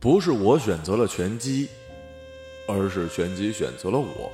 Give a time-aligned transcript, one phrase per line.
[0.00, 1.68] 不是我选择了拳击，
[2.68, 4.30] 而是拳击选择了我。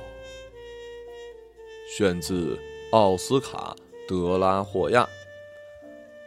[1.97, 2.59] 选自
[2.91, 3.75] 奥斯卡·
[4.07, 5.07] 德拉霍亚。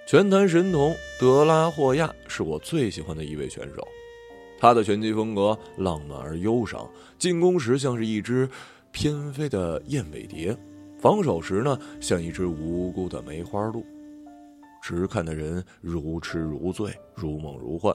[0.09, 3.87] 拳坛神童德拉霍亚是我最喜欢的一位选手，
[4.59, 8.49] 他的拳击风格浪漫而忧伤，进攻时像是一只
[8.91, 10.57] 翩飞的燕尾蝶，
[10.99, 13.87] 防守时呢像一只无辜的梅花鹿，
[14.83, 17.95] 直看的人如痴如醉，如梦如幻。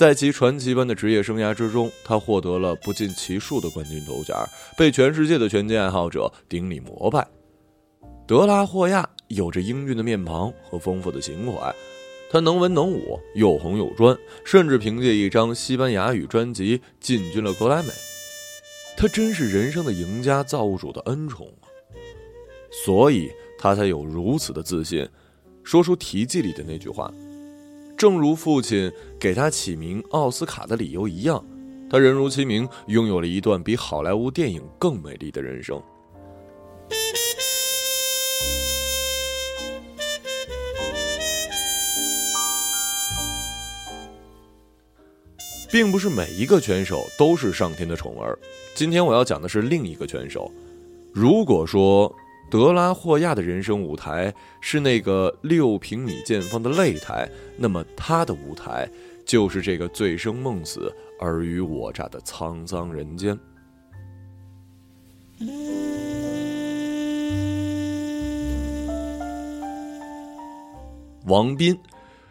[0.00, 4.34] 在其传奇般的职业生涯之中，他获得了不计其数的冠军头衔，
[4.74, 7.28] 被全世界的拳击爱好者顶礼膜拜。
[8.26, 11.70] 德拉霍亚有着英俊的面庞和丰富的情怀，
[12.30, 17.90] 他能文能武，又红又专，甚至凭借一张西班牙语专辑进军了格莱美。
[18.96, 21.68] 他真是人生的赢家，造物主的恩宠啊！
[22.86, 25.06] 所以他才有如此的自信，
[25.62, 27.12] 说出题记里的那句话。
[28.00, 31.44] 正如父亲给他起名奥斯卡的理由一样，
[31.90, 35.78] 他人如其名，拥有了一段比好莱坞电影更美丽的人生。
[45.70, 48.38] 并不是每一个拳手都是上天的宠儿。
[48.74, 50.50] 今天我要讲的是另一个拳手。
[51.12, 52.10] 如果说，
[52.50, 58.90] 德拉霍亚的人生舞台是那个六平米见方的擂台，那么他的舞台
[59.24, 63.38] 就是这个醉生梦死、尔虞我诈的沧桑人间。
[71.26, 71.78] 王斌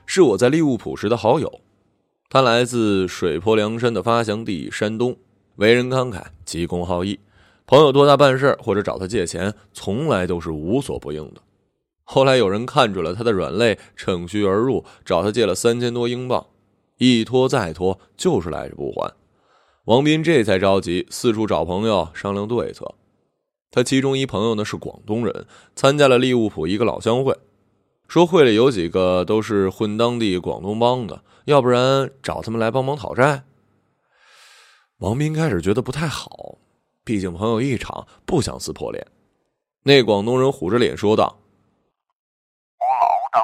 [0.05, 1.61] 是我在利物浦时的好友，
[2.27, 5.15] 他来自水泊梁山的发祥地山东，
[5.55, 7.17] 为人慷慨，急公好义。
[7.69, 11.41] 朋友多大办事或者找他借钱，从来都是无所不应的。
[12.03, 16.47] 后来有人看准了他的软肋，趁虚而入，找他借了三千多英镑，
[16.97, 19.13] 一拖再拖，就是赖着不还。
[19.85, 22.95] 王斌这才着急，四处找朋友商量对策。
[23.69, 27.37] 他其中一朋友呢是广东人，参加了利物浦一个老乡会，
[28.07, 33.43] 说会里有几个都是混当地广东帮的，要不然找他们来帮忙讨债。
[34.97, 36.57] 王斌开始觉得不太好。
[37.09, 39.03] 毕竟朋友一场，不想撕破脸。
[39.81, 41.25] 那广东人虎着脸说道
[42.77, 42.85] ：“我
[43.33, 43.41] 老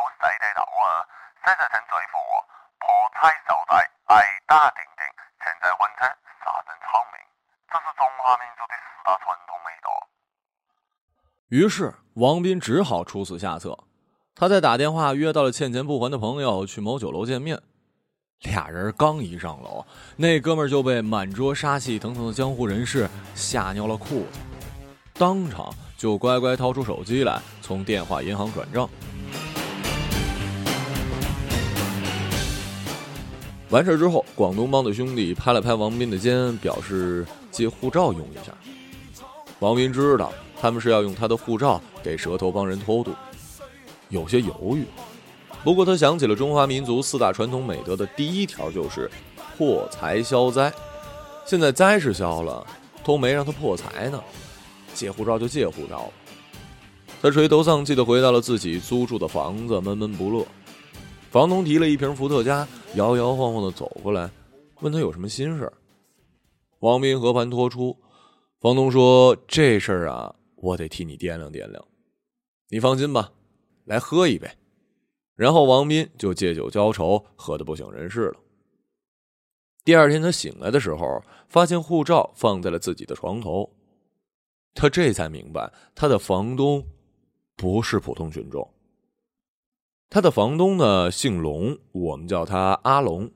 [0.86, 1.02] 啊，
[1.44, 2.46] 现在请对付我，
[2.78, 2.86] 破
[3.18, 3.82] 财受债，
[4.14, 5.02] 挨打定定，
[5.42, 6.06] 现在混车，
[6.46, 7.26] 杀人偿命，
[7.68, 9.90] 这是中华民族的四大传统美德。”
[11.50, 13.80] 于是王斌只好出此下策，
[14.36, 17.60] 他在打电话约到了欠钱不还的朋友去某酒楼见面。
[18.56, 19.86] 俩人刚一上楼，
[20.16, 23.06] 那哥们就被满桌杀气腾腾的江湖人士
[23.36, 24.40] 吓尿了裤子，
[25.16, 28.90] 当场就乖乖掏出手机来，从电话银行转账。
[33.72, 38.54] 完事之后，广东帮的兄弟拍了拍王斌的肩，表示借护照用一下。
[39.60, 43.12] 王斌知道他们是要用他的护照给蛇头帮人偷渡，
[44.08, 44.86] 有些犹豫。
[45.66, 49.10] 不过他想起了中华民族四大传统美德的第一条，就是
[49.58, 50.72] 破财消灾。
[51.44, 52.66] 现在灾是消了，
[53.04, 54.24] 都没让他破财呢。
[54.94, 56.12] 借护照就借护照。
[57.20, 60.46] 他垂头丧气的回到了自己租住的房子，闷闷不乐。
[61.32, 64.30] 房东提了一瓶伏特加，摇摇晃晃的走过来，
[64.82, 65.74] 问他有什么心事。
[66.82, 67.98] 王斌和盘托出，
[68.62, 71.84] 房东说：“这事儿啊，我得替你掂量掂量。
[72.70, 73.32] 你放心吧，
[73.86, 74.48] 来喝一杯。”
[75.36, 78.36] 然后王斌就借酒浇愁，喝得不省人事了。
[79.84, 83.70] 第二天他醒来的时候，发现护照放在了自己的床头，
[84.74, 86.84] 他这才明白他的房东
[87.56, 88.68] 不是普通群众。
[90.10, 93.30] 他的房东呢姓龙，我们叫他阿龙。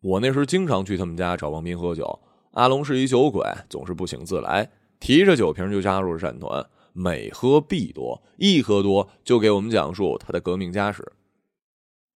[0.00, 2.20] 我那时经常去他们家找王斌喝酒，
[2.52, 11.12] 阿龙是一酒鬼，总是不请自来，提着酒瓶就加入了战团，每喝必多，一喝多就给我们讲述他的革命家史。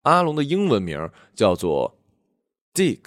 [0.03, 1.99] 阿龙的英文名叫做
[2.75, 3.01] Dick，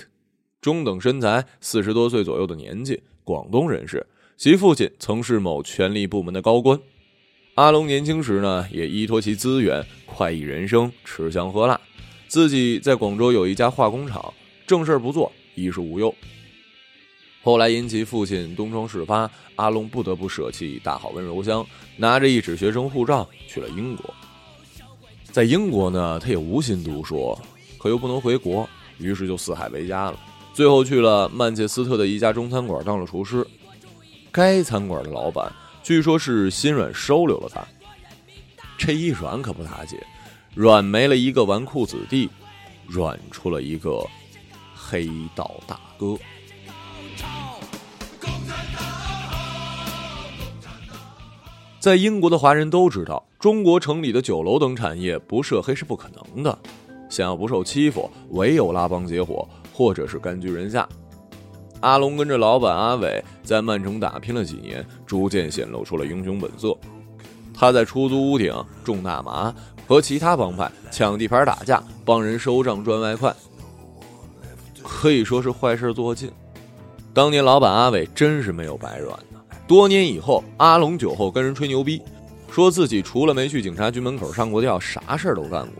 [0.61, 4.05] 中等身材，四十多岁左右的年纪，广东人士。
[4.37, 6.79] 其父亲曾是某权力部门的高官。
[7.55, 11.79] 阿龙年轻时呢，也依托其资源，快意人生，吃香喝辣。
[12.27, 14.33] 自己在广州有一家化工厂，
[14.67, 16.13] 正事不做，衣食无忧。
[17.41, 21.65] 后来因其父亲东窗事发，阿龙不得不舍弃大好温柔乡，
[21.97, 24.13] 拿着一纸学生护照去了英国。
[25.33, 27.35] 在英国呢，他也无心读书，
[27.79, 28.69] 可又不能回国，
[28.99, 30.19] 于是就四海为家了。
[30.53, 33.45] 最后去了曼彻斯特的一家中餐馆当了厨师。
[34.31, 35.51] 该餐馆的老板
[35.81, 37.65] 据说是心软收留了他。
[38.77, 39.97] 这一软可不打紧，
[40.53, 42.29] 软没了一个纨绔子弟，
[42.85, 44.05] 软出了一个
[44.75, 46.15] 黑道大哥。
[51.79, 56.59] 在英国的华人都知道，中国城里的酒楼等产业不涉黑是不可能的。
[57.09, 60.87] 想要不受欺负，唯有拉帮结伙，或者是甘居人下。
[61.81, 66.73] 阿龙跟着老板阿伟在曼城打拼了几年，逐渐显露出了英雄本色。
[67.53, 69.53] 他在出租屋顶种大麻，
[69.85, 73.35] 和其他帮派抢地盘打架，帮人收账赚外快，
[74.81, 76.31] 可以说是坏事做尽。
[77.13, 79.19] 当年老板阿伟真是没有白软。
[79.67, 82.01] 多年以后，阿龙酒后跟人吹牛逼，
[82.53, 85.73] 说自己除了没去警察局门口上过吊，啥事儿都干过。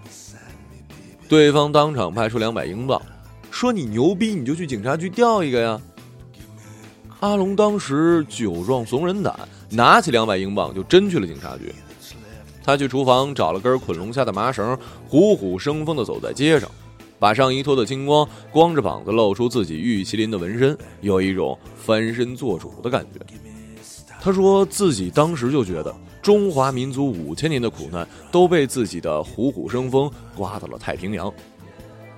[1.29, 2.99] 对方当场派出两百英镑，
[3.51, 5.79] 说：“你牛逼，你就去警察局吊一个呀。”
[7.21, 9.37] 阿龙当时酒壮怂人胆，
[9.69, 11.71] 拿起两百英镑就真去了警察局。
[12.63, 14.75] 他去厨房找了根捆龙虾的麻绳，
[15.07, 16.67] 虎虎生风的走在街上，
[17.19, 23.19] 把上衣脱得精光，光着膀子露出自己玉麒麟的纹身，有一种翻身做主的感觉。
[24.19, 25.93] 他说自己当时就觉得
[26.23, 31.31] 中华民族五千年的苦难都被自己的虎虎生风刮到了太平洋。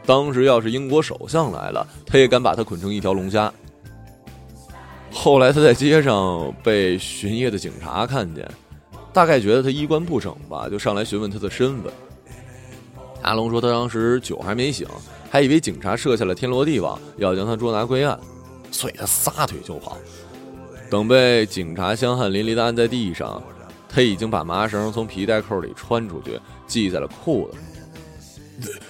[0.05, 3.51] 当时要是英国首相来了，他也敢把他捆成一条龙虾。
[5.11, 8.47] 后来他在街上被巡夜的警察看见，
[9.11, 11.91] 大概觉得他衣冠不整吧，就上来询问他的身份。
[13.23, 14.87] 阿龙说他当时酒还没醒，
[15.31, 18.19] 还以为警察设下了天罗地网，要将他捉拿归案，
[18.69, 19.97] 所以他撒腿就跑。
[20.91, 23.41] 等被警察香汗淋漓的按在地上，
[23.95, 26.38] 他已经把麻绳从皮带扣里穿出去，
[26.68, 27.50] 系在了裤
[28.59, 28.81] 子。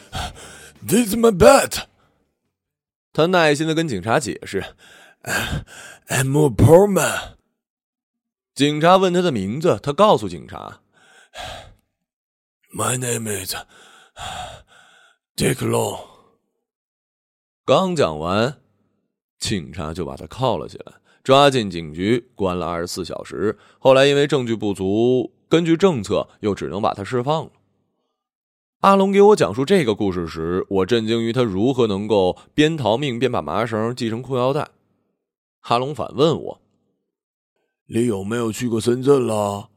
[0.88, 1.84] This is my bat。
[3.14, 4.66] 他耐心的跟警察解释
[6.08, 7.38] ：“I'm a poor man。”
[8.56, 10.82] 警察问他的名字，他告诉警察
[12.74, 13.54] ：“My name is
[15.36, 16.04] Dick Long。”
[17.64, 18.60] 刚讲完，
[19.38, 20.94] 警察就把他铐了起来。
[21.26, 23.58] 抓进警局，关了二十四小时。
[23.80, 27.52] 后来因为证据不足，根据政策又只能把他释放了。
[28.82, 34.70] 阿龙给我讲述这个故事时，我震惊于他如何能够边逃命边把麻绳系成裤腰带。
[35.62, 36.62] 哈龙反问我
[37.90, 39.70] ：“你有没有去过深圳啦？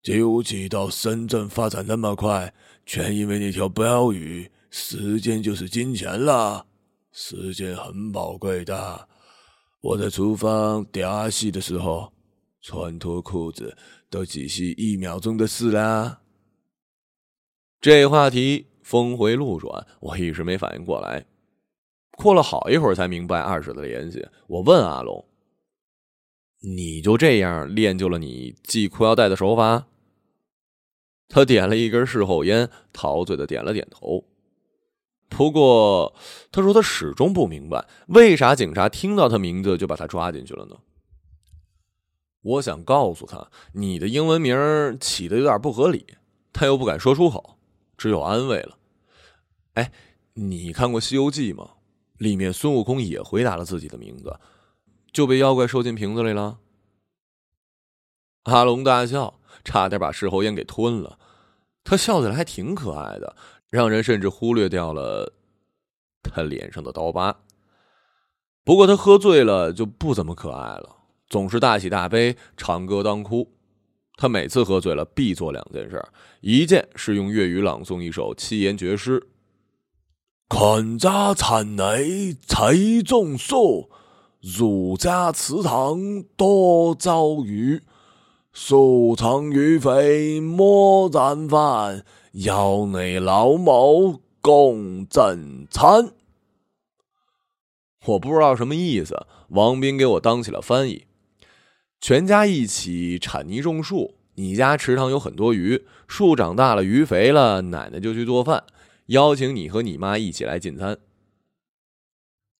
[0.00, 2.54] 究其到深圳发展那么快，
[2.86, 6.64] 全因为那条标语：时间就是金钱啦，
[7.10, 9.08] 时间很宝贵的。”
[9.82, 12.12] 我在厨房嗲戏的时候，
[12.60, 13.76] 穿脱裤子
[14.08, 16.20] 都只是一秒钟的事啦。
[17.80, 21.26] 这话题峰回路转，我一时没反应过来。
[22.16, 24.24] 过了好一会儿才明白二者的联系。
[24.46, 25.26] 我问阿龙
[26.62, 29.88] ：“你就这样练就了你系裤腰带的手法？”
[31.26, 34.24] 他点了一根事后烟，陶醉的点了点头。
[35.36, 36.14] 不过，
[36.50, 40.76] 他说他始终不明白，为啥警察听到他名字就把他抓进去了呢？
[42.42, 46.06] 我想告诉他，你的英文名起的有点不合理，
[46.52, 47.56] 他又不敢说出口，
[47.96, 48.76] 只有安慰了。
[49.74, 49.90] 哎，
[50.34, 51.70] 你看过《西游记》吗？
[52.18, 54.38] 里面孙悟空也回答了自己的名字，
[55.12, 56.58] 就被妖怪收进瓶子里了。
[58.44, 61.18] 阿龙大笑，差点把事后烟给吞了。
[61.82, 63.34] 他笑起来还挺可爱的。
[63.72, 65.32] 让人甚至忽略掉了
[66.22, 67.40] 他脸上的刀疤。
[68.64, 70.96] 不过他喝醉了就不怎么可爱了，
[71.30, 73.50] 总是大喜大悲，唱歌当哭。
[74.18, 76.04] 他每次喝醉了必做两件事：
[76.42, 79.28] 一件是用粤语朗诵一首七言绝诗
[80.50, 83.90] ：“看家残泥砌中树，
[84.42, 87.80] 儒家祠堂多遭遇。
[88.52, 96.12] 树长鱼肥莫战饭。”邀你老母共枕餐，
[98.06, 99.26] 我不知道什么意思。
[99.48, 101.04] 王斌给我当起了翻译。
[102.00, 108.64] 全家一起铲泥种树，你家池塘有很多鱼，树长大了，鱼肥了，奶奶就去做饭，
[109.08, 110.96] 邀请你和你妈一起来进餐。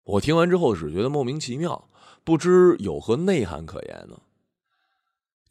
[0.05, 1.89] 我听完之后只觉得莫名其妙，
[2.23, 4.19] 不知有何内涵可言呢？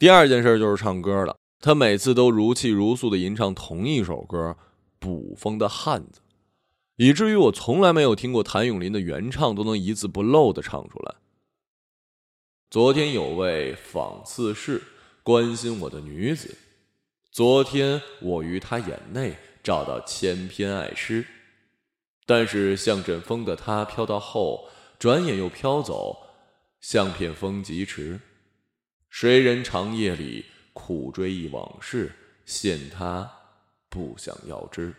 [0.02, 1.36] 第二件事就是唱歌了。
[1.60, 4.58] 他每次都如泣如诉的吟唱同一首歌，
[4.98, 6.20] 《捕风的汉子》，
[6.96, 11.14] 以至于我从来没有听过谭咏麟的原唱都能一字不漏的唱出来。
[12.72, 14.82] 昨天有位访刺史
[15.22, 16.58] 关心我的女子，
[17.32, 21.24] 昨天我于她眼内找到千篇爱诗，
[22.26, 24.68] 但是像阵风的他飘到后，
[24.98, 26.18] 转眼又飘走，
[26.80, 28.20] 像片风疾驰。
[29.12, 30.46] 谁人长夜里？
[30.72, 32.14] 苦追忆往事，
[32.48, 33.30] 羡他
[33.90, 34.96] 不想要知。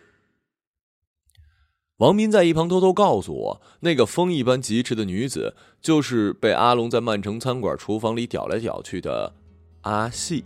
[1.97, 9.33] 王斌在一旁偷偷告诉我，那个风一般疾驰的女子，就是被阿龙在曼城餐馆厨房里屌来屌去的
[9.81, 10.45] 阿细。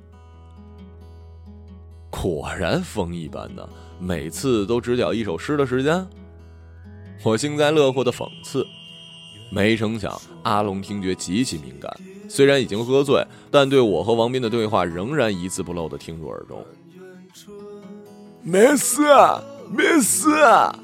[2.09, 3.67] 果然风一般呢，
[3.99, 6.07] 每次都只屌一首诗的时间。
[7.21, 8.65] 我幸灾乐祸的讽刺，
[9.49, 11.91] 没成想阿龙听觉极其敏感，
[12.27, 16.63] 虽然已经喝醉，但对我和王斌的对话仍然一字不漏的听入耳中。
[18.43, 20.31] 没事，啊，没事。
[20.31, 20.77] 啊。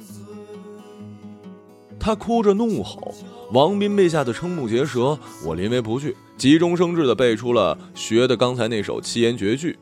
[1.99, 3.13] 他哭着怒吼，
[3.51, 5.17] 王斌被吓得瞠目结舌。
[5.45, 9.77] 我临危不惧，急中生智的背出了学的刚才那首七言绝句：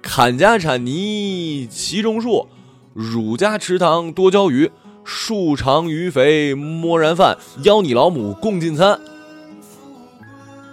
[0.00, 2.46] 砍家产泥其中树，
[2.94, 4.70] 汝家池塘多鲛鱼，
[5.04, 9.00] 树长鱼肥摸然饭，邀你老母共进餐。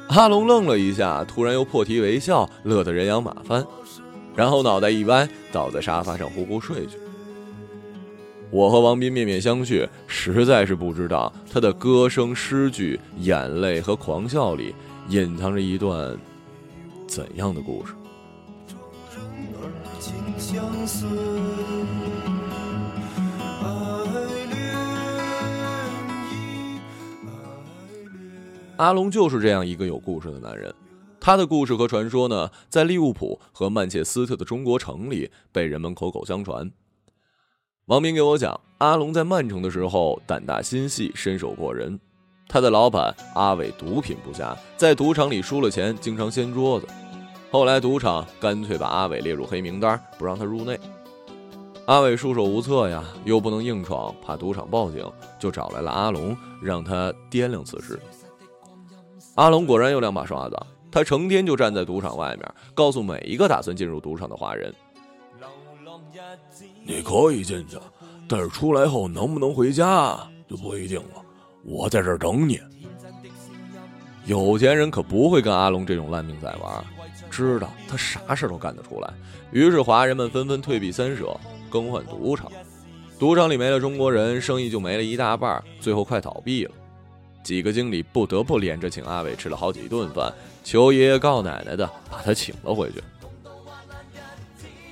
[0.09, 3.65] 阿龙愣了一下，突然又破涕为笑，乐得人仰马翻，
[4.35, 6.97] 然后脑袋一歪，倒在沙发上呼呼睡去。
[8.51, 14.73] 我和王斌面面相觑，实在是不知道他的歌声、诗句、眼泪和狂笑里
[15.09, 16.17] 隐藏着一段
[17.07, 17.93] 怎样的故事。
[28.79, 30.73] 阿龙就是这样一个有故事的男人，
[31.19, 36.71] 他的故事和传说呢，在利物浦和曼彻斯特的中国城里被人们口口相传。
[37.87, 41.99] 王斌给我讲，阿龙在曼城的时候胆大心细，身手过人。
[42.47, 46.87] 他的老板阿伟毒品不佳，在赌场里输了钱，经常掀桌子。
[47.51, 50.79] 后来赌场干脆把阿伟列入黑名单，不让他入内。
[51.85, 55.05] 阿伟束手无策呀，又不能硬闯，怕赌场报警，
[55.37, 57.99] 就找来了阿龙，让他掂量此事。
[59.39, 60.57] 阿龙果然有两把刷子，
[60.91, 64.75] 他成天就站在赌场外面，告诉每一个打算进入赌场的华人。
[66.83, 67.77] 你可以进去，
[68.27, 71.23] 但是出来后能不能回家就不一定了。
[71.63, 72.59] 我在这儿等你。
[74.25, 76.83] 有钱人可不会跟阿龙这种烂命仔玩，
[77.31, 79.09] 知道他啥事都干得出来。
[79.53, 81.33] 于是华人们纷纷退避三舍，
[81.69, 82.51] 更换赌场。
[83.17, 86.71] 赌场里没了中国人，生意就没了一大半，最后快倒闭了。
[87.49, 90.31] 几个经理不得不连着请阿伟吃了好几顿饭，
[90.63, 93.01] 求爷爷告奶奶的把他请了回去。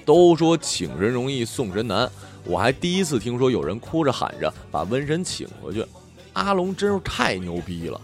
[0.03, 2.09] 都说请人容易送人难，
[2.43, 5.85] 我还第一次听说有人哭着喊着把瘟神请回去。
[6.33, 8.01] 阿龙真是太牛逼了！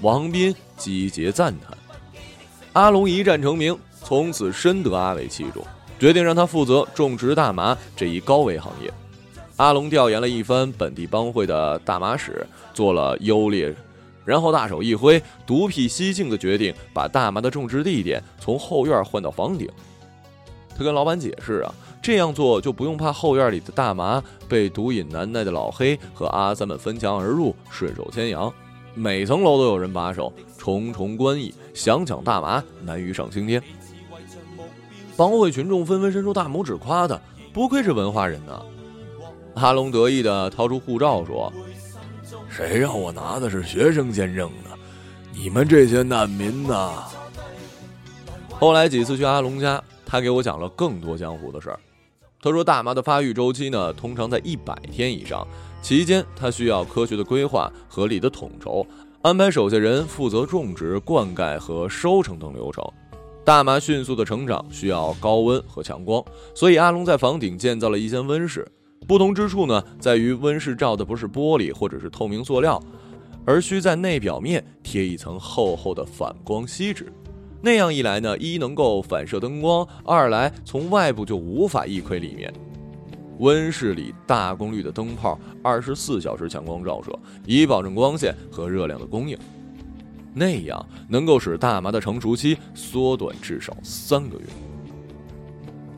[0.00, 1.78] 王斌击节赞叹。
[2.72, 5.64] 阿龙一战成名，从此深得阿伟器重，
[6.00, 8.92] 决定让他负责种植大麻这一高危行业。
[9.56, 13.74] 阿龙调研了一番本地帮会的大麻史，做了优劣，
[14.22, 19.66] 然后大手一挥，独辟蹊径的决定把大麻的种植地点从后院换到房顶。
[20.76, 21.72] 他跟老板解释啊，
[22.02, 28.52] 这样做就不用怕后院里的大麻被毒瘾难耐的老黑和阿三们翻墙而入，顺手牵羊。
[28.92, 33.62] 每层楼都有人把守，重重关隘，想抢大麻难于上青天。
[35.16, 37.18] 帮会群众纷纷伸出大拇指夸他，
[37.54, 38.60] 不愧是文化人呐。
[39.56, 41.52] 阿龙得意的掏出护照说
[42.48, 44.70] ：“谁让我拿的是学生签证呢？
[45.32, 47.04] 你们这些难民呐！”
[48.52, 49.82] 后来几次去阿龙家。
[50.08, 51.80] 他给我讲了更多江湖的事儿。
[52.40, 55.44] 他说，大麻的发育周期呢，通常在一百天以上，
[55.82, 58.86] 期间他需要科学的规划、合理的统筹，
[59.20, 62.84] 安排手下人负责种植、灌溉和收成等流程。
[63.44, 68.64] 大麻迅速的成长需要高温和强光，所以阿龙在房顶建造了一间温室。
[69.06, 72.82] 不同之处呢，在于温室罩的不是玻璃或者是透明塑料，
[73.44, 77.12] 而需在内表面贴一层厚厚的反光锡纸。
[77.62, 82.52] 那样一来呢，一能够反射灯光，二来从外部就无法一窥里面。
[83.38, 89.36] 温室里大功率的灯泡，二十四小时强光照射，以保证光线和热量的供应。
[90.34, 94.46] 那样能够使大麻的成熟期缩短至少三个月。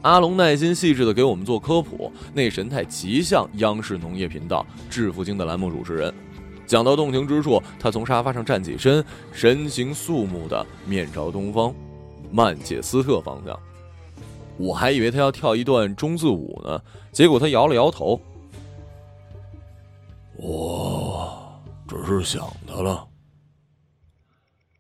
[0.03, 6.13] 阿龙耐心细致的给我们做科普，那神态极像央视农业频道《致富经》的栏目主持人。
[6.67, 11.75] 讲到动情之处，他从沙发上站起身，神情肃穆的面朝东方，
[12.31, 13.59] 曼彻斯特方向。
[14.57, 18.21] 我还以为他要跳一段中字舞呢，结果他摇了摇头。
[20.37, 23.05] 我只是想他了。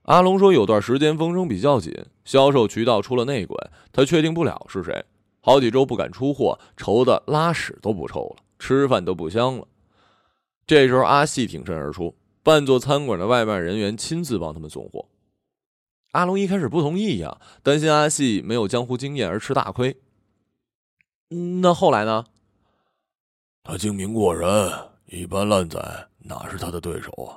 [0.08, 3.54] 阿龙说，有段时间风声比较紧，销售渠道出了内鬼，
[3.92, 5.04] 他确定不了是谁，
[5.42, 9.68] 好几周不敢出货，愁得拉屎都不臭了，吃饭都不香了。
[10.66, 15.04] 这时候，阿细挺身而出，扮作餐馆的外卖人员，亲自帮他们送货。
[16.12, 19.94] 阿龙一开始不同意呀，担心阿细没有江湖经验而吃大亏。
[21.60, 22.24] 那后来呢？
[23.62, 24.72] 他精明过人，
[25.04, 25.78] 一般烂仔
[26.20, 27.36] 哪是他的对手啊？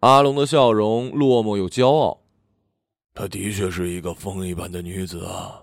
[0.00, 2.20] 阿龙的笑容落寞又骄傲。
[3.14, 5.62] 她的确是一个风一般的女子啊。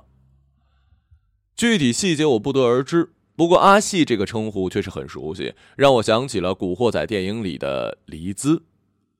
[1.56, 8.63] 具体细节我不得而知，不过阿细这个称呼却是很熟悉，让我想起了《古惑仔》电影里的黎姿。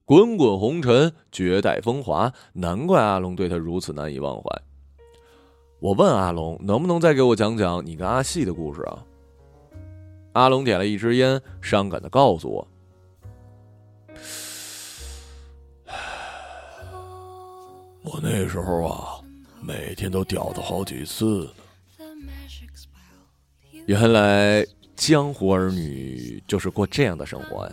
[0.04, 4.62] 滚滚红尘，绝代风华，难怪阿龙对她如此难以忘怀。
[5.80, 9.06] 我问阿龙，能不能再给我讲讲你跟阿细的故事啊？
[10.32, 12.68] 阿龙点了一支烟，伤感的告诉我
[18.04, 19.18] ：“我那时候啊，
[19.62, 21.50] 每天都屌他好几次呢。
[23.86, 27.72] 原来江湖儿女就是过这样的生活呀！”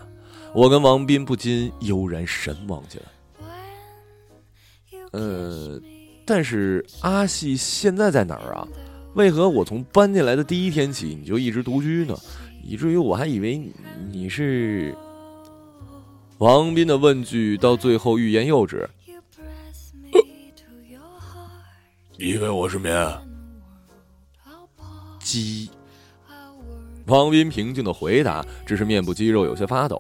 [0.56, 3.06] 我跟王斌不禁悠然神往起来。
[5.12, 5.80] 呃，
[6.26, 8.66] 但是阿细现在在哪儿啊？
[9.16, 12.18] 为何我从搬进来的第一天起你就一直独居呢？
[12.64, 13.62] 以至于我还以为
[14.10, 14.96] 你是……
[16.38, 18.90] 王斌的问句到最后欲言又止。
[22.22, 22.94] 以为我是棉？
[25.18, 25.68] 鸡。
[27.08, 30.00] 王斌平静的回答，只是面部肌肉有些发抖。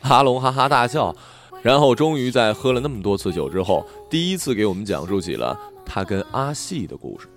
[0.00, 1.14] 阿龙哈哈大笑，
[1.60, 7.28] 然后终于在喝了那么多次酒之后，第一次给我们讲述起了他跟阿细的故事。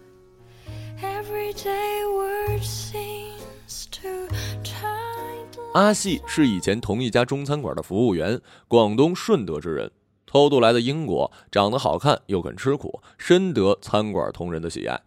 [5.74, 9.92] 阿细是以前同一家中餐馆的服务员，广东顺德之人，
[10.34, 15.00] 偷渡来的英国，长得好看又肯吃苦，深得餐馆同仁的喜爱。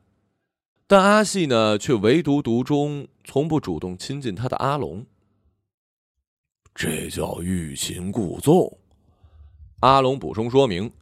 [0.86, 5.04] 但阿细呢，却唯独独钟，从不主动亲近他的阿龙。
[6.72, 8.78] 这叫欲擒故纵。
[9.80, 10.92] 阿龙补充说明，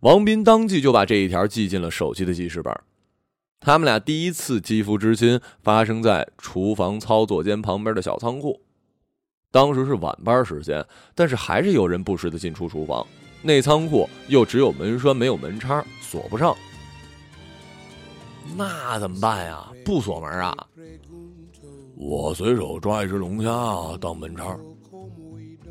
[0.00, 2.78] 王斌当即就把这一条记进了手机的记事本。
[3.60, 8.60] 他们俩第一次肌肤之亲发生在厨房操作间旁边的小仓库。
[9.50, 13.06] 当时是晚班时间，但是还是有人不时的进出厨房。
[13.46, 16.56] 那仓库又只有门栓没有门插，锁不上。
[18.56, 19.68] 那怎么办呀？
[19.84, 20.56] 不锁门啊？
[21.94, 23.50] 我随手抓一只龙虾
[24.00, 24.56] 当门插。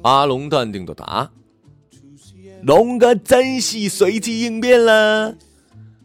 [0.04, 1.28] 阿龙淡定的答
[2.62, 5.36] ：“龙哥真是随机应变了。”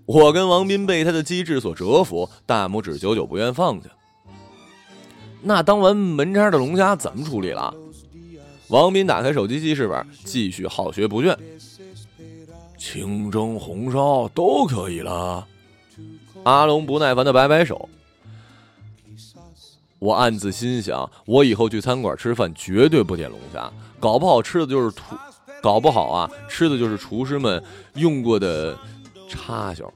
[0.07, 3.90] 我跟王斌被他的机智所折服，大拇指久久不愿放下。
[5.42, 7.74] 那当完门插的龙虾怎么处理了？
[8.68, 11.37] 王斌打开手机记事本，继续好学不倦。
[12.76, 15.46] 清蒸、红烧都可以了。
[16.44, 17.88] 阿龙不耐烦的摆摆手。
[19.98, 23.72] 我暗自心想：我以后去餐馆吃饭绝对不点龙虾。
[23.98, 25.16] 搞不好吃的就是厨，
[25.61, 27.61] 搞不好啊，吃的就是厨师们
[27.94, 28.78] 用过的
[29.28, 29.92] 叉销。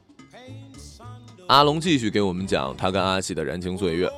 [1.47, 4.11] 阿龙继续给我们讲他跟阿细的燃情岁月。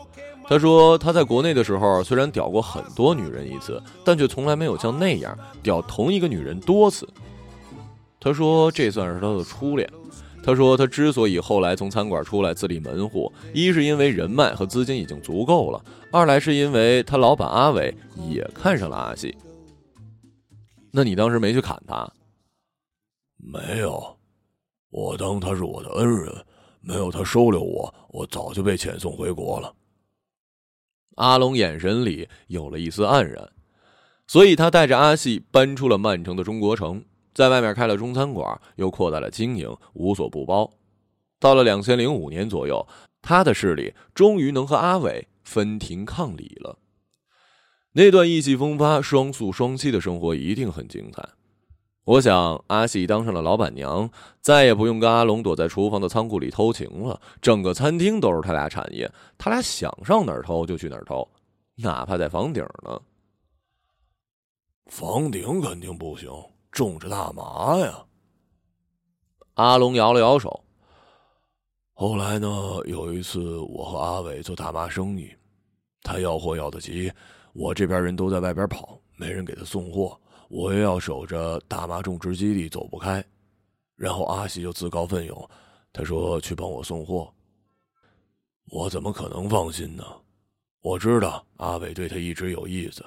[0.46, 7.08] 他说他在国内的时候虽然屌过很多女人一次，但却从来没有像那样屌同一个女人多次。
[8.20, 9.88] 他说这算是他的初恋。
[10.42, 17.96] 他说他之所以后来从餐馆出来自立门户，一是因为人脉和资金已经足够了，二来是因为他老板阿伟
[18.28, 19.34] 也看上了阿西。
[20.90, 22.06] 那你当时没去砍他？
[23.38, 24.18] 没有，
[24.90, 26.44] 我当他是我的恩人，
[26.82, 29.72] 没有他收留我，我早就被遣送回国了。
[31.16, 33.50] 阿龙眼神里有了一丝黯然，
[34.26, 40.72] 所以他带着阿细搬出了曼城的中国城，在外面开了中餐馆，又扩大了经营，无所不包。
[41.38, 42.86] 到了两千零五年左右，
[43.20, 46.78] 他的势力终于能和阿伟分庭抗礼了。
[47.92, 51.28] 那段意气风发、双宿双栖的生活一定很精彩。
[52.04, 54.10] 我想，阿喜当上了老板娘，
[54.42, 57.18] 再也不用跟阿龙躲在厨房的仓库里偷情了。
[57.40, 61.26] 整个餐厅都是他俩产业，他俩想上哪儿偷就去哪儿偷，
[61.76, 63.00] 哪怕在房顶呢。
[64.86, 66.30] 房顶肯定不行，
[66.70, 68.04] 种着大麻呀。
[69.54, 70.62] 阿龙摇了摇手。
[71.94, 72.48] 后来呢？
[72.86, 75.30] 有一次，我和阿伟做大麻生意，
[76.02, 77.10] 他要货要得急。
[77.54, 83.24] 我这边人都在外边跑，没人给他送货，我又要守着大麻种植基地走不开。
[83.96, 85.50] 然后阿喜就自告奋勇，
[85.92, 87.32] 他说去帮我送货。
[88.66, 90.04] 我怎么可能放心呢？
[90.80, 93.04] 我知道阿伟对他一直有意思。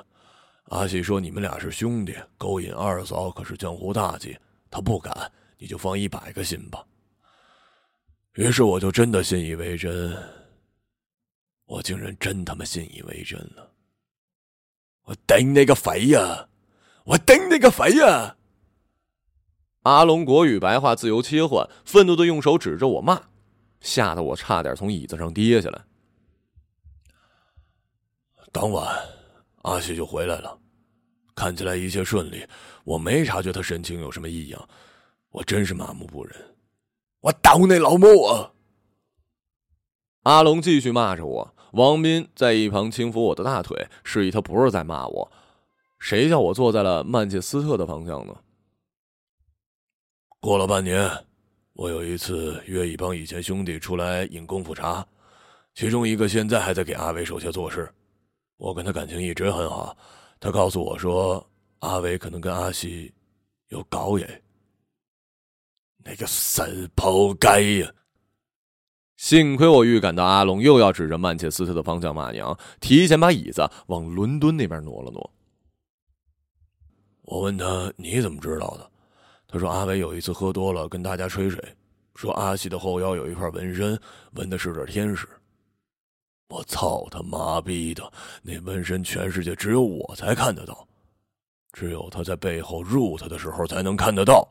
[0.65, 4.37] 阿喜说你们俩是兄弟，勾引二嫂可是江湖大忌，
[4.69, 6.85] 他不敢，你就放一百个心吧。
[8.33, 10.15] 于是我就真的信以为真，
[11.65, 13.71] 我竟然真他妈信以为真了。
[15.07, 16.49] 我顶你个肺呀！
[17.05, 18.35] 我顶你个肺呀！
[19.83, 23.21] 阿龙国语白话自由切换，愤怒的用手指着我骂，
[23.79, 25.81] 吓得我差点从椅子上跌下来。
[28.51, 28.93] 当晚，
[29.61, 30.59] 阿西就回来了，
[31.33, 32.45] 看起来一切顺利，
[32.83, 34.69] 我没察觉他神情有什么异样，
[35.29, 36.35] 我真是麻木不仁。
[37.21, 38.51] 我打你老母啊！
[40.23, 45.31] 阿龙继续骂着我，王斌在一旁轻抚我的大腿，示意他不是在骂我。
[45.99, 48.35] 谁叫我坐在了曼彻斯特的方向呢？
[50.39, 51.09] 过了半年，
[51.73, 55.05] 我有一次约一帮以前兄弟出来饮功夫茶，
[55.75, 57.87] 其中一个现在还在给阿伟手下做事。
[58.57, 59.95] 我跟他感情一直很好，
[60.39, 61.47] 他告诉我说
[61.79, 63.13] 阿伟可能跟阿西
[63.69, 64.41] 有搞也。
[66.03, 67.91] 那个死仆街呀！
[69.17, 75.29] 幸亏我预感到阿龙又要指着曼彻斯特的方向骂娘，提前把椅子往伦敦那边挪了挪。
[77.23, 78.89] 我问他你怎么知道的？
[79.47, 81.61] 他说阿伟有一次喝多了，跟大家吹水，
[82.13, 83.99] 说阿西的后腰有一块纹身，
[84.33, 85.27] 纹的是对天使。
[86.49, 88.09] 我操他妈逼的！
[88.43, 90.87] 那纹身全世界只有我才看得到，
[91.73, 94.47] 只有他在背后入他的时候才能看得到。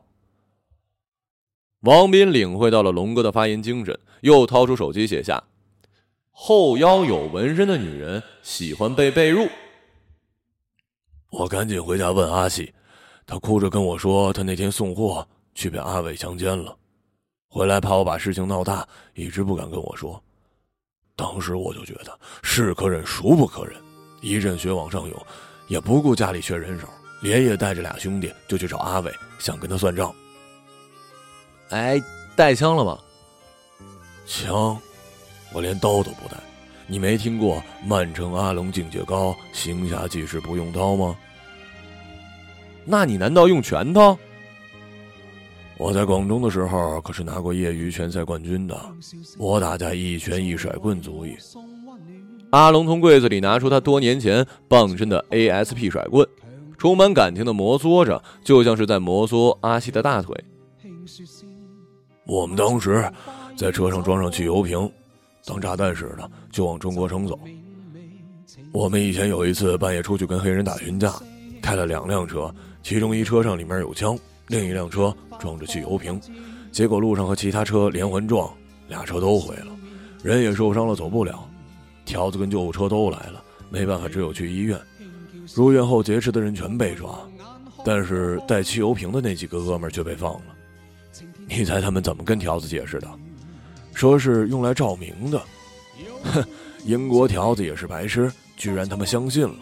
[1.81, 5.43] 王斌领会到了龙哥的发言精神，又掏出手机写下
[6.31, 9.47] ：“后腰有纹身的女人喜欢被被褥。”
[11.29, 12.73] 我赶紧回家问阿喜，
[13.25, 16.75] 他哭着跟我说，他那天送货去被阿伟强奸了，
[17.47, 20.21] 回来怕我把事情闹大，一直不敢跟我说。
[21.15, 23.75] 当时我就觉得是可忍孰不可忍，
[24.21, 25.25] 一阵血往上涌，
[25.67, 26.87] 也不顾家里缺人手，
[27.21, 30.13] 连夜带着俩兄弟就去找阿伟，想跟他算账。
[31.69, 32.01] 哎，
[32.35, 32.97] 带枪了吗？
[34.25, 34.77] 枪，
[35.53, 36.37] 我连刀都不带。
[36.87, 41.15] 你没听过“曼城阿龙境界高，行侠济世不用刀”吗？
[42.85, 44.17] 那你难道用拳头？
[45.77, 48.79] 我在广东的时候可是拿过业余拳赛冠军的，
[49.37, 51.35] 我打架一拳一甩棍足矣。
[52.51, 56.25] 阿龙从柜子里拿出他多年前傍身的 ASP 甩棍，
[56.77, 60.33] 充满感情的摩挲着，就像是在摩挲阿西的大腿。
[62.27, 63.09] 我们当时
[63.55, 64.89] 在车上装上汽油瓶。
[65.45, 67.39] 当炸弹似的就往中国城走。
[68.73, 71.13] 我们以前有一次半夜出去跟黑人打群架，
[71.61, 76.19] 开了两辆车，其中一车上里面有枪，另一辆车装着汽油瓶，
[76.69, 78.51] 结果路上和其他车连环撞，
[78.89, 79.67] 俩车都毁了，
[80.21, 81.47] 人也受伤了，走不了。
[82.03, 84.77] 条子跟救护车都来了，没办法，只有去医院。
[85.55, 87.17] 入院后劫持的人全被抓，
[87.85, 90.56] 但是带汽油瓶的那几个哥们却被放了。
[91.47, 93.07] 你猜他们怎么跟条子解释的？
[93.93, 95.41] 说是用来照明的，
[96.23, 96.43] 哼，
[96.85, 99.55] 英国条子也是白痴，居然他妈相信了。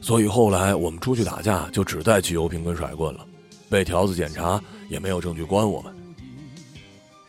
[0.00, 3.24] 所以后来我们出去打架就只带汽油瓶跟甩棍了，
[3.70, 5.94] 被条子检查也没有证据关我们。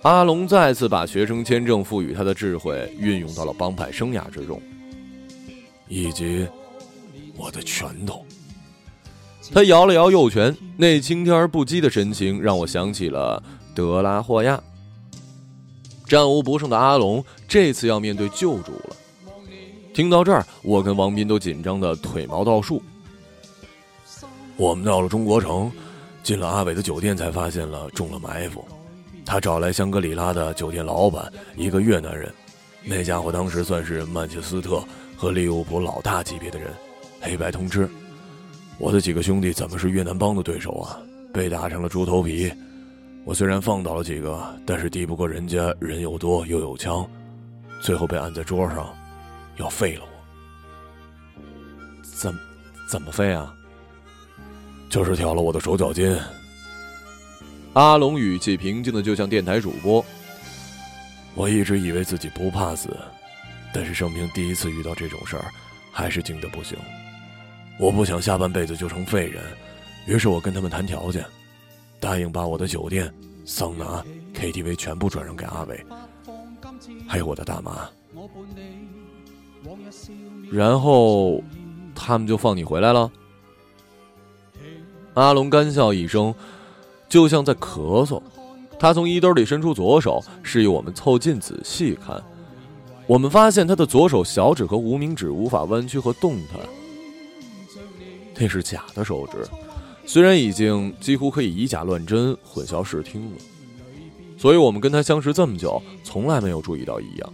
[0.01, 4.59] 阿龙再次把学生签证赋予他的智慧运用到了帮派生涯之中，
[5.87, 6.47] 以及
[7.37, 8.24] 我的拳头。
[9.53, 13.41] 他摇了摇右拳，那青天而不羁的神情让我想起了
[13.73, 14.61] 德拉霍亚。
[16.05, 18.95] 战无不胜的阿龙这次要面对救主了。
[19.93, 22.81] 听到这儿，我跟王斌都紧张的腿毛倒竖。
[24.57, 25.71] 我们到了中国城，
[26.21, 28.65] 进了阿伟的酒店，才发现了中了埋伏。
[29.25, 32.31] 他找来香格里拉的酒店老板，一个越南人，
[32.83, 34.83] 那家伙当时算是曼彻斯特
[35.15, 36.71] 和利物浦老大级别的人，
[37.21, 37.89] 黑白通吃。
[38.77, 40.99] 我的几个兄弟怎么是越南帮的对手啊？
[41.33, 42.51] 被打成了猪头皮。
[43.23, 47.07] 我虽然放倒了几个，但是敌不过人家人又多又有枪，
[47.81, 48.87] 最后被按在桌上，
[49.57, 50.09] 要废了我。
[52.03, 52.33] 怎
[52.89, 53.53] 怎么废啊？
[54.89, 56.17] 就是挑了我的手脚筋。
[57.73, 60.05] 阿龙语气平静的就像电台主播。
[61.33, 62.95] 我一直以为自己不怕死，
[63.73, 65.45] 但是生平第一次遇到这种事儿，
[65.91, 66.77] 还是惊得不行。
[67.77, 69.43] 我不想下半辈子就成废人，
[70.05, 71.25] 于是我跟他们谈条件。
[71.99, 73.11] 答应把我的酒店、
[73.45, 75.83] 桑拿、KTV 全部转让给阿伟，
[77.07, 77.89] 还有我的大妈。
[80.51, 81.41] 然后，
[81.95, 83.11] 他们就放你回来了。
[85.15, 86.33] 阿龙干笑一声，
[87.09, 88.21] 就像在咳嗽。
[88.77, 92.21] 他从衣兜里伸出左手，示意我们凑近仔细看。
[93.07, 96.59] 我们发现他的左手小指和无名指无法弯曲和动弹，
[98.37, 99.47] 那是假的手指。
[100.05, 103.37] 虽然已经几乎可以以假乱真、混淆视听了，
[104.37, 107.33] 所以我们跟他相识这么久，从来没有注意到异样。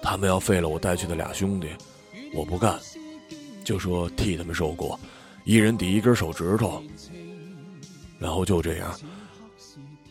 [0.00, 1.68] 他们要废了我带去的俩兄弟，
[2.32, 2.78] 我不干，
[3.64, 4.98] 就说替他们受过，
[5.44, 6.82] 一人抵一根手指头。
[8.18, 8.98] 然后就这样，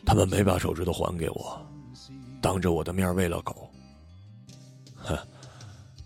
[0.06, 1.60] 他们没把手指头还给我，
[2.40, 3.68] 当着我的面喂了狗。
[4.98, 5.18] 哼，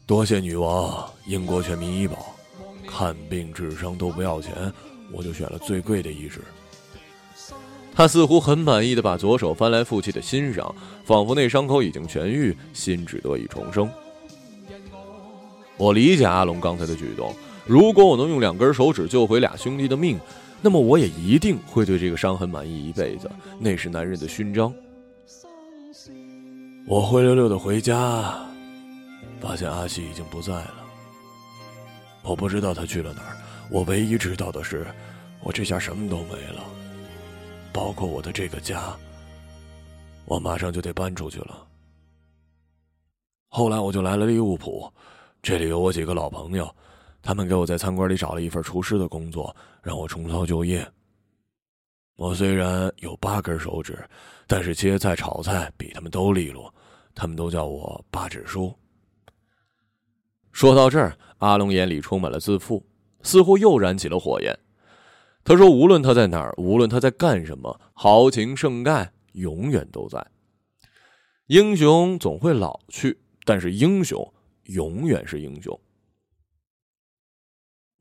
[0.06, 2.34] 多谢女王，英国全民医保，
[2.88, 4.54] 看病治伤都不要钱，
[5.12, 6.42] 我就选了最贵的医治。
[7.94, 13.90] 他似乎很满意的把左手翻来覆去的欣赏，仿佛那伤口已经痊愈，心智得以重生。
[15.78, 17.34] 我理解阿龙刚才的举动，
[17.66, 20.20] 如果我能用两根手指救回俩兄弟的命，
[20.62, 24.74] 那么我也一定会对这个伤痕满意一辈子，那是男人的勋章。
[26.88, 28.40] 我灰溜溜的回家，
[29.40, 30.81] 发现阿西已经不在了。
[32.24, 33.38] 我不知道他去了哪儿，
[33.70, 34.86] 我唯一知道的是，
[35.42, 36.64] 我这下什么都没了。
[37.74, 38.96] 包括我的这个家，
[40.26, 41.68] 我马上就得搬出去了。
[43.48, 44.92] 后来我就来了利物浦，
[45.42, 46.74] 这里有我几个老朋友，
[47.22, 50.86] 他们给我在餐馆里找了一份厨师的工作，让我重操旧业。
[52.18, 54.08] 我虽然有八根手指，
[54.48, 56.74] 但是切菜炒菜比他们都利落，
[57.16, 58.74] 他们都叫我八指叔。
[60.52, 62.86] 说到这儿，阿龙眼里充满了自负，
[63.24, 64.58] 似乎又燃起了火焰。
[65.44, 70.24] 他说：“无论他在哪儿，无论他在干什么，豪情盛盖永远都在。
[71.48, 74.34] 英雄总会老去，但是英雄
[74.66, 75.80] 永远是英雄。”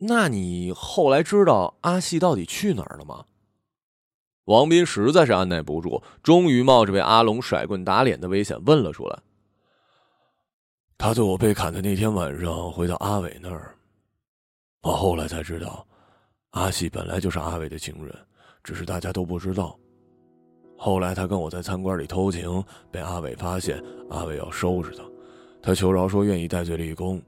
[0.02, 3.24] 那你后来知道阿细到底去哪儿了吗？
[4.44, 9.18] 王斌实在是按耐不住，终于冒着被阿龙甩棍打脸的危险问了出来
[11.00, 13.74] ：“他在我被砍的那天晚上回到阿伟那儿，
[14.82, 15.82] 我后来才知道。”
[16.52, 18.14] 阿喜本来就是阿伟的情人，
[18.62, 19.74] 只是大家都不知道。
[20.76, 25.02] 后来他跟我在餐馆里偷情，被阿伟发现，阿伟要收拾他，
[25.62, 27.22] 他求饶说愿意戴罪立功，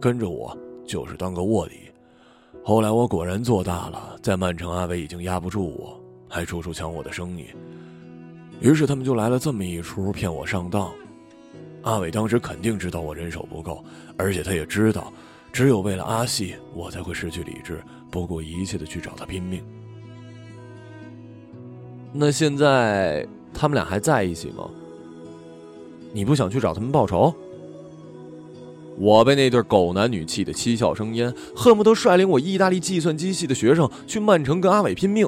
[0.00, 1.92] 跟着我就是当个卧底。
[2.64, 5.96] 后来我果然做大了，在曼城阿伟已经压不住我，
[6.28, 7.46] 还处处抢我的生意，
[8.60, 10.92] 于是他们就来了这么一出骗我上当。
[11.82, 13.84] 阿伟当时肯定知道我人手不够，
[14.16, 15.12] 而且他也知道。
[15.52, 19.62] 只有为了阿细，我才会失去理智，不顾一切的去找他拼命。
[22.12, 24.68] 那现在他们俩还在一起吗？
[26.12, 27.34] 你不想去找他们报仇？
[28.96, 35.26] 我被那对狗男女气得七窍生烟，恨不得率领我意大利计算机系的学生去曼城跟阿伟拼命。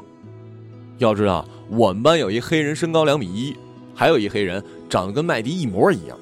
[0.99, 3.57] 要知道，我们班有一黑人，身高两米一，
[3.95, 6.17] 还有一黑人长得跟麦迪一模一样。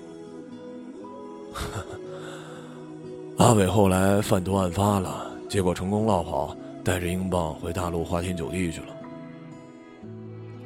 [3.39, 8.87] 阿伟后来贩毒案发了，结果成功落跑，带着英镑回大陆花天酒地去了。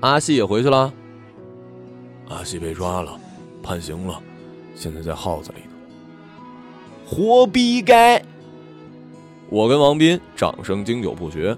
[0.01, 0.92] 阿西也回去了。
[2.29, 3.18] 阿西被抓了，
[3.62, 4.20] 判刑了，
[4.75, 5.75] 现在在耗子里呢。
[7.07, 8.23] 活逼该！
[9.51, 11.57] 我跟王斌掌声经久不绝。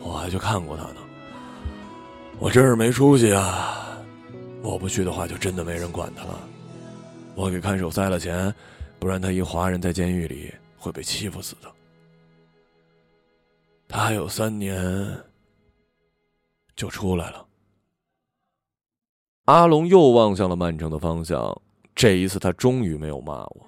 [0.00, 0.96] 我还去看过他呢。
[2.38, 3.76] 我真是没出息啊！
[4.62, 6.40] 我不去的话，就真的没人管他了。
[7.34, 8.52] 我给看守塞了钱。
[8.98, 11.70] 不然，他一华人在监狱里会被欺负死的。
[13.88, 15.18] 他还有三年
[16.76, 17.46] 就出来了。
[19.46, 21.60] 阿龙又望向了曼城的方向，
[21.94, 23.66] 这一次他终于没有骂我。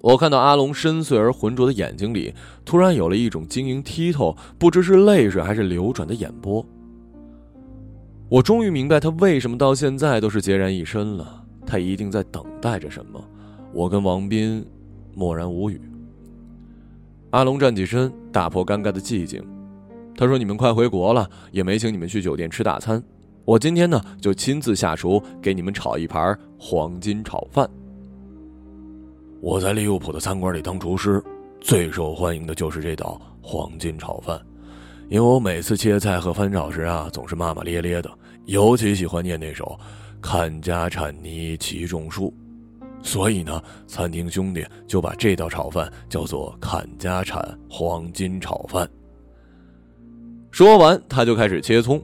[0.00, 6.66] 我看到阿龙深邃而浑浊的眼睛里，突然有了一种晶莹剔透、不知是泪水还是流转的眼波。
[8.28, 13.22] 我终于明白他为什么到现在都是孑然一身了，他一定在等待着什么。
[13.72, 14.64] 我跟王斌
[15.14, 15.80] 默然无语。
[17.30, 19.42] 阿龙站起身，打破尴尬的寂静。
[20.14, 23.02] 他说：“你们快回国了，也没请你们去酒店吃大餐。
[23.44, 27.68] 我今天呢，就亲自下厨给你们炒一盘黄金炒饭。
[29.40, 31.24] 我在利物浦的餐馆里当厨师，
[31.60, 34.38] 最受欢迎的就是这道黄金炒饭，
[35.08, 38.10] 因为我每次切菜和翻炒时啊，总是骂骂咧咧的，
[38.44, 39.76] 尤其喜欢念那首
[40.22, 42.32] ‘看家产泥其种树’。”
[43.04, 48.88] 所以呢，餐厅兄弟就把这道炒饭叫做“砍家产黄金炒饭”。
[50.52, 52.00] 说完，他就开始切葱，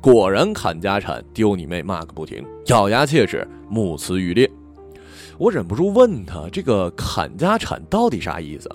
[0.00, 4.48] 果然砍家产，丢你妹，骂个不停，咬牙切齿，目眦欲裂。
[5.36, 8.70] 我忍不住问他：“这个砍家产到底啥意思？”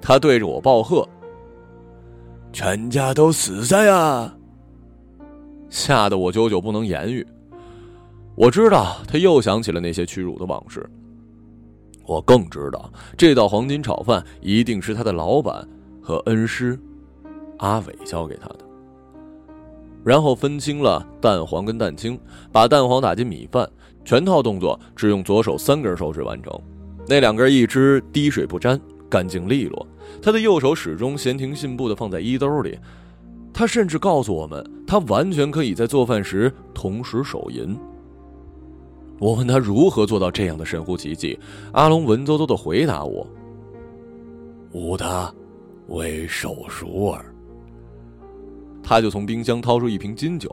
[0.00, 1.08] 他对着我暴喝
[2.52, 4.32] ：“全家都死在呀！”
[5.70, 7.26] 吓得我久久不能言语。
[8.34, 10.84] 我知道他又想起了那些屈辱的往事。
[12.06, 15.66] 我更知道这道黄金炒饭一定是他的老板
[16.00, 16.78] 和恩师
[17.58, 18.58] 阿伟教给他的。
[20.02, 22.18] 然后分清了蛋黄跟蛋清，
[22.50, 23.70] 把蛋黄打进米饭，
[24.04, 26.52] 全套动作只用左手三根手指完成，
[27.06, 29.86] 那两根一只滴水不沾，干净利落。
[30.20, 32.76] 他的右手始终闲庭信步的放在衣兜里。
[33.52, 37.78] 他甚至告诉我们，他完全可以在做饭时同时手淫。
[39.22, 41.38] 我问他如何做到这样的神乎其技，
[41.70, 43.24] 阿龙文绉绉的回答我
[44.74, 45.32] ：“无他，
[45.86, 47.24] 为手熟耳。”
[48.82, 50.50] 他就从冰箱掏出一瓶金酒，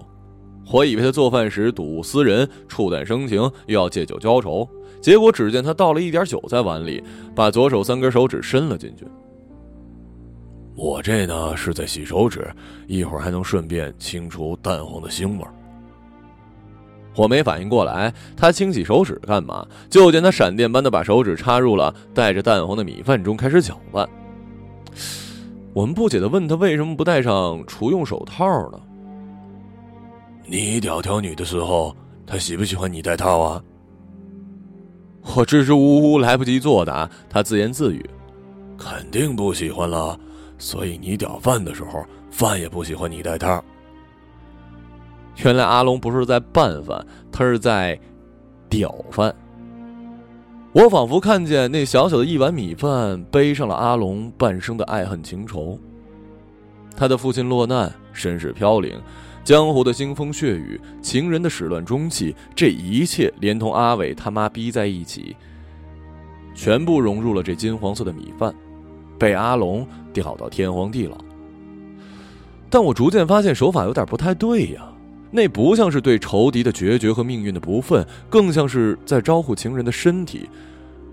[0.72, 4.70] 我以为他做饭时睹物思人、触胆生情，又要借酒浇愁，
[5.02, 7.04] 结果只见他倒了一点酒在碗里，
[7.34, 9.04] 把左手三根手指伸了进去。
[10.76, 12.48] 我这呢是在洗手指，
[12.86, 15.52] 一会儿还能顺便清除蛋黄的腥味儿。
[17.20, 19.68] 我没反应过来，他清洗手指干嘛？
[19.90, 24.08] 就见他闪电般的把手指插入了带着蛋黄的米饭中，开始搅拌。
[25.74, 28.80] 我们不解的问他为什么不戴上厨用手套呢？
[30.46, 31.94] 你屌条女的时候，
[32.26, 33.62] 他喜不喜欢你戴套啊？
[35.36, 38.10] 我支支吾吾，来不及作答，他自言自语
[38.80, 40.18] ：“肯定不喜欢了。”
[40.58, 42.02] 所以你屌饭的时候，
[42.32, 43.62] 饭也不喜欢你带套。
[45.44, 48.00] 原来阿龙不是在拌饭，他是在
[48.70, 49.34] 屌饭。
[50.72, 55.80] 我仿佛看见那小小的一碗米饭，背上了阿龙半生的爱恨情仇。
[56.96, 59.00] 他的父亲落难，身世飘零，
[59.44, 65.36] 江湖的腥风血雨，情人的始乱终弃，这一切连同阿伟他妈逼在一起，
[66.54, 68.54] 全部融入了这金黄色的米饭。
[69.18, 71.18] 被阿龙吊到天荒地老，
[72.70, 74.88] 但我逐渐发现手法有点不太对呀，
[75.32, 80.50] 那不像是对仇敌的决绝和命运的不忿，更像是在招呼情人的身体，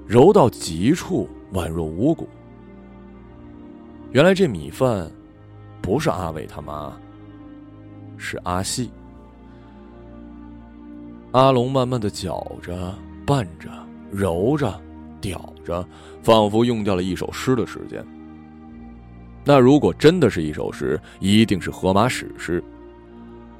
[0.06, 2.28] 柔到极处，宛若无骨。
[4.12, 5.10] 原来这米饭
[5.82, 6.96] 不是阿伟他妈，
[8.16, 8.90] 是阿细。
[11.32, 12.94] 阿龙慢慢的搅着、
[13.26, 13.68] 拌着、
[14.10, 14.80] 揉着。
[15.18, 15.84] 吊着，
[16.22, 18.04] 仿佛用掉了一首诗的时间。
[19.44, 22.62] 那如果真的是一首诗，一定是荷马史诗。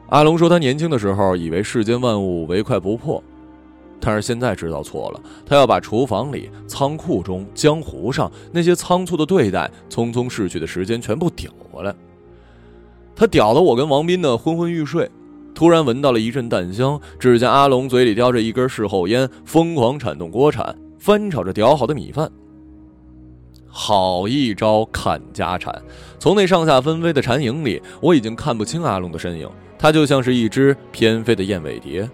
[0.08, 3.22] 阿龙说，他年轻的时候以为世间万物唯快不破，
[3.98, 5.20] 但是现在知道错了。
[5.44, 11.94] 他要把厨房里、仓库中、江湖上那些仓促的对待、匆匆逝去的时间全部屌回来。
[13.16, 15.10] 他屌得我跟王斌的昏昏欲睡，
[15.54, 20.76] 突然闻到了一阵淡香，只见阿龙嘴里叼着一根事后烟，疯狂铲动锅铲。
[20.98, 22.30] 翻炒着屌好的米饭，
[23.78, 25.82] 好一招砍家产！
[26.18, 29.46] 从那上下纷飞的蝉影里，我已经看不清阿龙的身影。
[29.78, 32.08] 他就像是一只翩飞的燕尾蝶，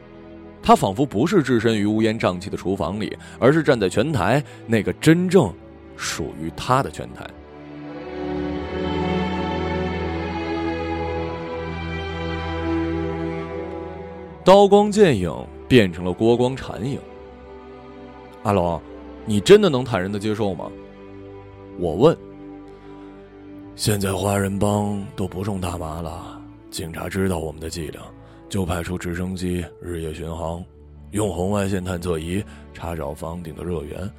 [0.61, 5.55] 他仿佛不是置身于乌烟瘴气的厨房里，而是站在拳台那个真正
[5.97, 7.25] 属于他的拳台。
[14.45, 15.33] 刀光剑影
[15.69, 16.99] 变成了锅光禅影。
[18.43, 18.83] 阿龙，
[19.25, 20.69] 你真的能坦然的接受吗？
[21.79, 22.17] 我问。
[23.75, 28.03] 现在华人帮都不种大麻了，警察知道我们的伎俩，
[28.49, 30.63] 就派出直升机日夜巡航，
[31.13, 34.11] 用红外线探测仪查找房顶的热源。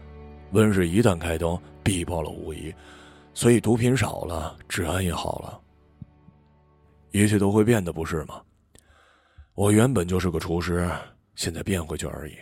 [0.52, 2.74] 温室一旦开灯，必爆了无疑，
[3.34, 5.60] 所以毒品少了，治安也好了，
[7.12, 8.42] 一切都会变的，不是吗？
[9.56, 10.90] 我原本就是个厨师，
[11.36, 12.34] 现在变回去而已。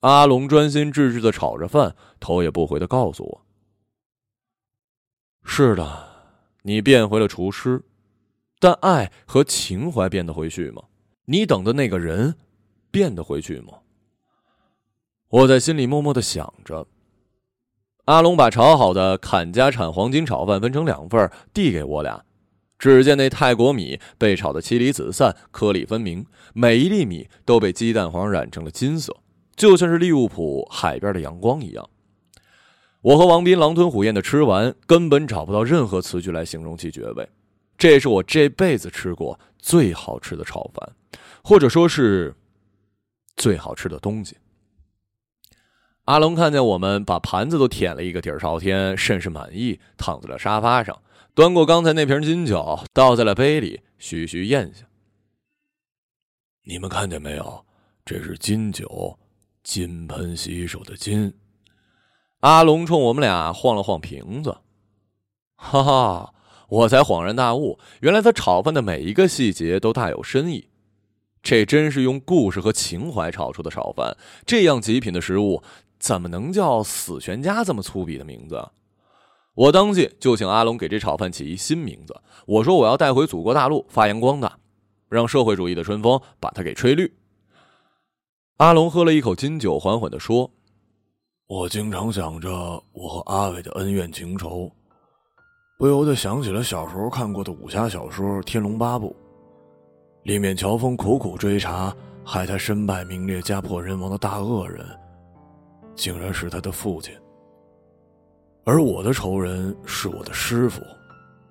[0.00, 3.40] 阿龙专心致志的炒着饭，头也不回的告诉我
[5.50, 6.06] ：“是的，
[6.62, 7.82] 你变回了厨师，
[8.60, 10.82] 但爱和情怀变得回去吗？
[11.24, 12.36] 你等的那个人，
[12.90, 13.78] 变得回去吗？”
[15.30, 16.86] 我在心里默默的想着。
[18.04, 22.24] 阿龙把炒好的坎家产黄金炒饭分成两份，递给我俩。
[22.78, 29.16] 只见那泰国米被炒得妻离子散，颗粒分明，每一粒米都被鸡蛋黄染成了金色。
[29.56, 31.90] 就像是利物浦海边的阳光一样，
[33.00, 37.28] 我和王斌狼吞虎咽的吃完，根本找不到任何词句来形容其绝味。
[37.76, 40.96] 这是我这辈子吃过最好吃的炒饭，
[41.44, 42.34] 或者说是
[43.36, 44.36] 最好吃的东西。
[46.06, 51.00] 阿龙看见我们把盘子都舔了一个底儿朝天，甚是满意，躺在了沙发上，
[51.34, 54.84] 端过刚才那瓶金酒，倒在了杯里，徐徐咽下。
[56.64, 57.64] 你们看见没有？
[58.04, 59.16] 这是金酒。
[59.62, 61.30] 金盆洗手的金，
[62.40, 64.58] 阿龙冲我们俩晃了晃瓶子，
[65.56, 66.34] 哈哈！
[66.68, 70.68] 我才恍然大悟，原来他炒饭的每一个细节都大有深意。
[71.42, 74.16] 这真是用故事和情怀炒出的炒饭。
[74.44, 75.62] 这样极品的食物，
[75.98, 78.68] 怎么能叫死全家这么粗鄙的名字？
[79.54, 82.20] 我当即就请阿龙给这炒饭起一新名字。
[82.46, 84.58] 我说我要带回祖国大陆发扬光大，
[85.08, 87.16] 让社会主义的春风把它给吹绿。
[88.58, 90.52] 阿龙喝了一口金酒，缓缓的说
[91.48, 92.50] ：“我经常想着
[92.92, 94.70] 我和阿伟的恩怨情仇，
[95.78, 99.16] 不由得想起了小时候看过的武侠小说《天龙八部》，
[100.28, 101.90] 里面乔峰苦苦追查
[102.22, 104.86] 害他身败名裂、家破人亡的大恶人，
[105.94, 107.18] 竟然是他的父亲。
[108.64, 110.82] 而我的仇人是我的师傅，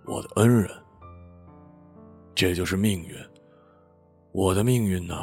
[0.06, 0.70] 我的恩人。
[2.36, 3.16] 这就是命运。
[4.32, 5.16] 我的命运呢，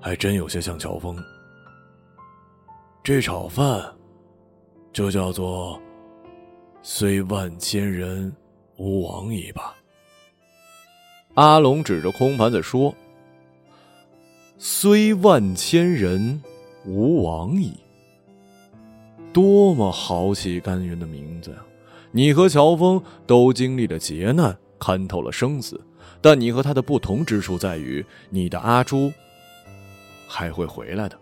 [0.00, 1.20] 还真有些像乔峰。
[3.02, 3.84] 这炒饭，
[4.96, 5.78] 就叫做
[6.82, 8.34] “虽万千人，
[8.78, 9.74] 吾往矣”吧。
[11.34, 12.94] 阿龙指着空盘子说
[14.56, 16.42] ：“虽万千人，
[16.86, 17.74] 吾往矣。”
[19.34, 21.58] 多么豪气干云的名字呀！
[22.10, 25.78] 你和乔峰都经历了劫难，看透了生死。
[26.22, 29.12] 但你和他的不同之处在于，你的阿朱
[30.26, 31.20] 还会回来的。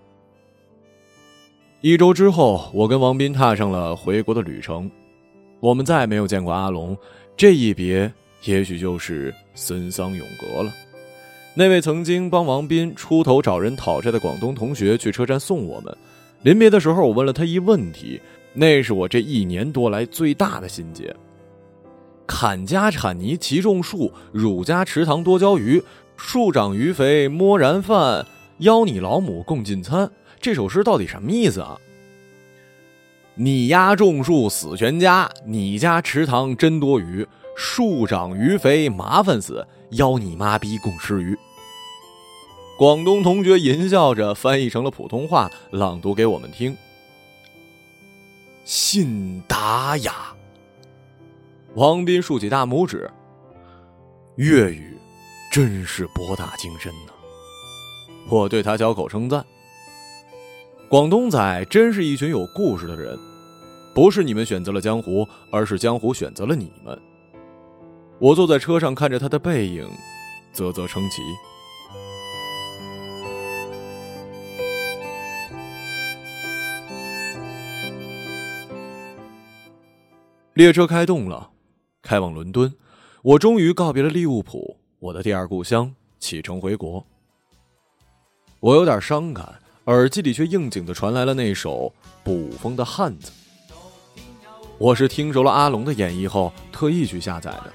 [1.85, 4.91] 一周之后，我跟王斌踏上了回国的旅程。
[5.61, 6.97] 我们再没有见过阿龙，
[7.37, 8.11] 这一别，
[8.45, 10.72] 也许就是森桑永隔了。
[11.53, 15.95] 那位曾经帮王斌出头找人讨债的广东同学去车站送我们。
[16.41, 18.18] 临别的时候，我问了他一问题，
[18.55, 21.14] 那是我这一年多来最大的心结。
[22.26, 25.82] 砍家铲泥齐种树，汝家池塘多交鱼。
[26.16, 28.24] 树长鱼肥摸然饭，
[28.61, 30.11] 邀你老母共进餐。
[30.45, 31.81] 这首诗到底什么意思啊？
[33.35, 37.27] 你家种树死全家，你家池塘真多鱼。
[37.57, 41.35] 树长鱼肥麻烦死，邀你妈逼共吃鱼。
[42.77, 46.77] 广东同学淫笑着翻译成了普通话，朗读给我们听。
[48.67, 50.13] 信达雅。
[51.75, 53.11] 王斌竖起大拇指。
[54.37, 54.95] 粤语
[55.51, 57.13] 真是博大精深呢，
[58.29, 59.43] 我对他交口称赞。
[60.89, 63.18] 广东仔真是一群有故事的人，
[63.95, 66.97] 不是你们选择了江湖，而是江湖选择了你们。
[68.20, 69.89] 我坐在车上看着他的背影，
[70.53, 71.22] 啧啧称奇。
[80.53, 81.51] 列车开动了。
[82.03, 82.72] 开往伦敦，
[83.22, 87.05] 我终于告别了利物浦，我的第二故乡，启程回国。
[88.61, 93.30] 我有点伤感，耳机里却应景的传来了那首捕风的汉子。
[94.78, 97.72] 我是听熟了阿龙的演绎后，特意去下载的。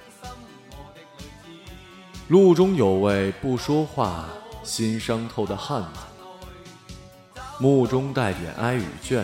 [2.28, 4.28] 路中有位不说话、
[4.64, 9.24] 心伤透的汉子，目中带点哀与倦，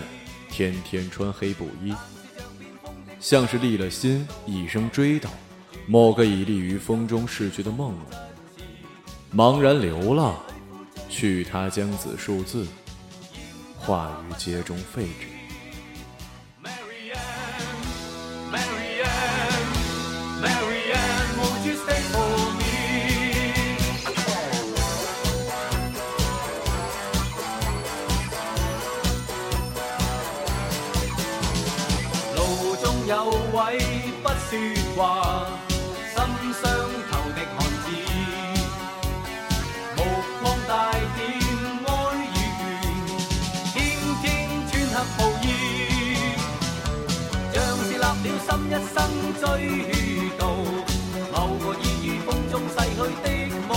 [0.52, 1.92] 天天穿黑布衣。
[3.20, 5.28] 像是立了心，一生追悼
[5.88, 7.96] 某个已立于风中逝去的梦，
[9.36, 10.36] 茫然流浪，
[11.16, 12.68] 去他将子数字，
[13.80, 15.35] 化于街中废纸。
[48.48, 48.96] 心一生
[49.42, 49.44] 追
[50.38, 50.40] 悼
[51.34, 53.26] 某个已于风中逝去的
[53.68, 53.72] 梦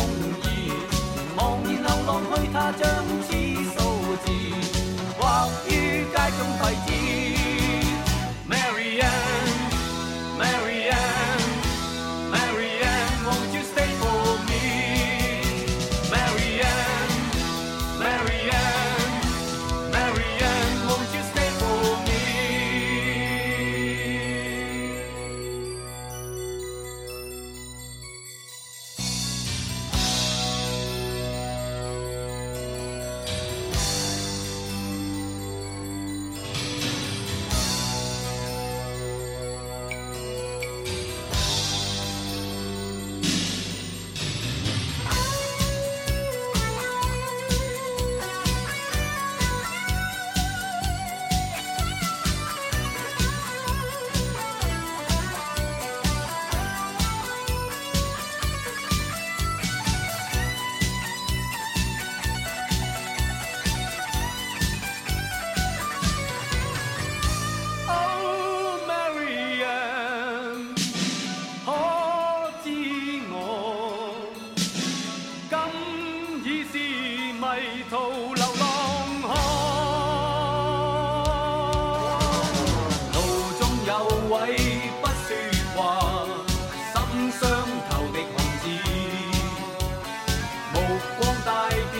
[91.49, 91.51] 带
[91.95, 91.97] 点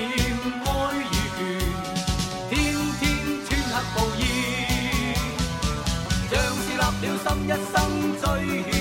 [0.67, 1.41] 哀与怨，
[2.51, 2.53] 天
[3.01, 3.03] 天
[3.47, 4.21] 穿黑布衣，
[6.31, 7.75] 像是立了心一生
[8.21, 8.78] 最。